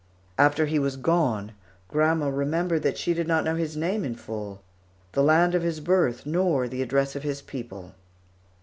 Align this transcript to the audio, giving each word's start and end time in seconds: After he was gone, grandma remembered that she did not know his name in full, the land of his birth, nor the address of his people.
After 0.39 0.65
he 0.65 0.79
was 0.79 0.97
gone, 0.97 1.51
grandma 1.87 2.27
remembered 2.29 2.81
that 2.81 2.97
she 2.97 3.13
did 3.13 3.27
not 3.27 3.43
know 3.43 3.53
his 3.55 3.77
name 3.77 4.03
in 4.03 4.15
full, 4.15 4.63
the 5.11 5.21
land 5.21 5.53
of 5.53 5.61
his 5.61 5.79
birth, 5.79 6.25
nor 6.25 6.67
the 6.67 6.81
address 6.81 7.15
of 7.15 7.21
his 7.21 7.43
people. 7.43 7.93